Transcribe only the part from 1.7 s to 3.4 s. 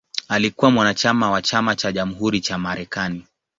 cha Jamhuri cha Marekani.